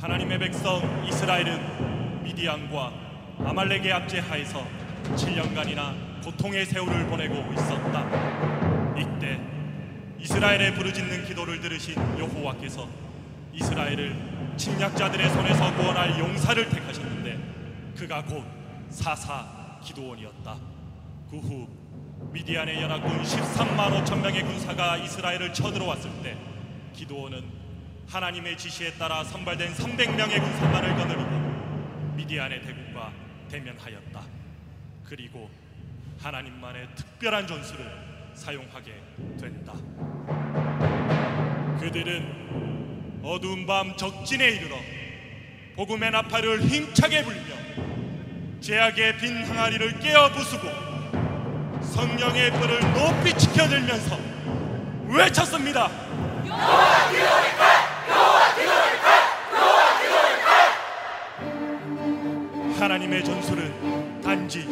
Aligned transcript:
하나님의 0.00 0.38
백성 0.38 0.80
이스라엘은 1.06 2.22
미디안과 2.24 2.92
아말렉의 3.44 3.92
압제하에서 3.92 4.66
7년간이나 5.14 6.22
고통의 6.24 6.64
세월을 6.64 7.06
보내고 7.06 7.52
있었다. 7.52 8.96
이때 8.96 9.38
이스라엘의 10.18 10.74
부르짖는 10.74 11.26
기도를 11.26 11.60
들으신 11.60 11.96
여호와께서 12.18 12.88
이스라엘을 13.52 14.54
침략자들의 14.56 15.28
손에서 15.30 15.74
구원할 15.76 16.18
용사를 16.18 16.68
택하셨는데 16.70 17.38
그가 17.96 18.24
곧 18.24 18.44
사사 18.88 19.78
기도원이었다. 19.82 20.56
그 21.30 21.36
후 21.36 21.68
미디안의 22.32 22.82
연합군 22.82 23.22
13만 23.22 24.04
5천 24.04 24.20
명의 24.20 24.42
군사가 24.42 24.96
이스라엘을 24.98 25.52
쳐들어왔을 25.52 26.10
때 26.22 26.36
기도원은 26.94 27.59
하나님의 28.10 28.58
지시에 28.58 28.94
따라 28.94 29.22
선발된 29.22 29.72
300명의 29.72 30.42
군사만을 30.42 30.96
거느리고 30.96 31.30
미디안의 32.16 32.62
대군과 32.62 33.12
대면하였다. 33.48 34.20
그리고 35.04 35.48
하나님만의 36.20 36.88
특별한 36.96 37.46
전술을 37.46 37.86
사용하게 38.34 38.94
된다. 39.40 39.74
그들은 41.78 43.20
어두운 43.22 43.64
밤 43.64 43.96
적진에 43.96 44.48
이르러 44.48 44.76
복음의 45.76 46.10
나팔을 46.10 46.62
힘차게 46.62 47.22
불며 47.22 47.54
제약의 48.60 49.18
빈 49.18 49.44
항아리를 49.44 50.00
깨어 50.00 50.32
부수고 50.32 50.66
성령의 51.80 52.50
불을 52.50 52.80
높이 52.92 53.32
지켜들면서 53.38 54.18
외쳤습니다. 55.06 55.88
하나님의 62.90 63.24
전술은 63.24 64.20
단지 64.20 64.66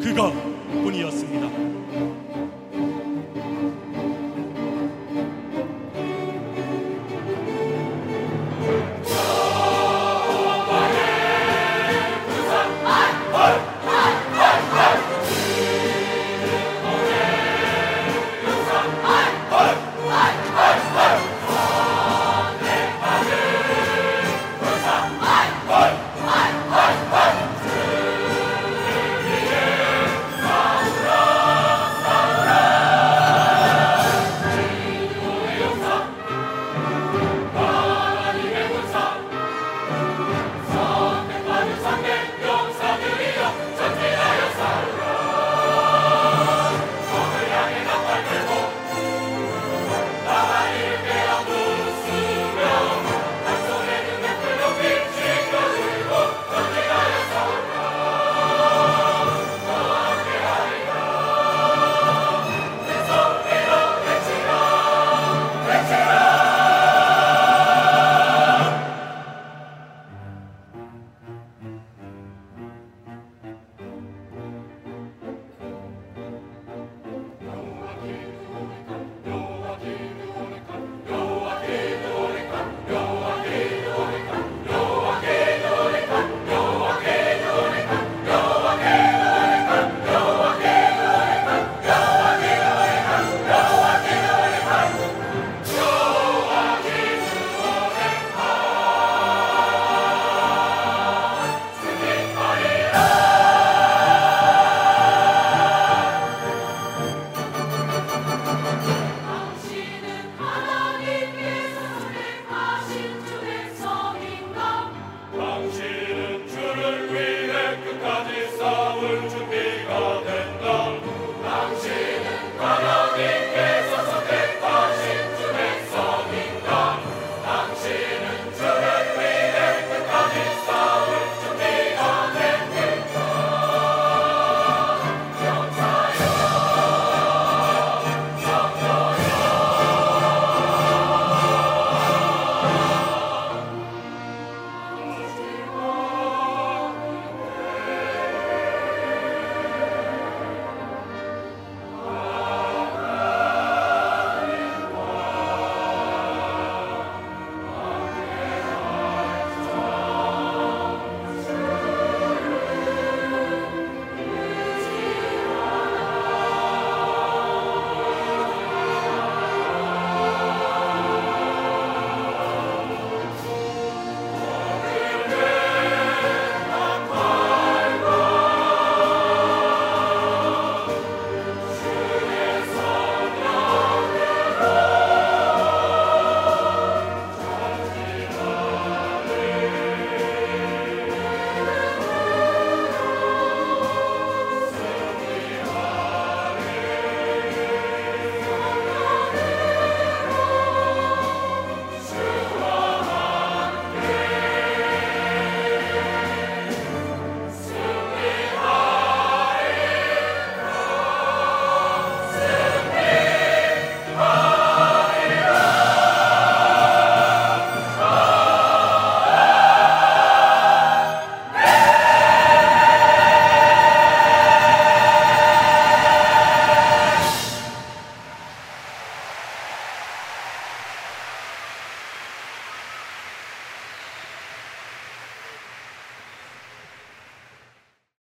그것뿐이었습니다. 0.00 2.25